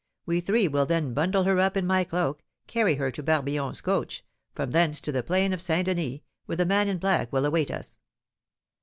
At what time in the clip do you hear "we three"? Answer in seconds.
0.25-0.67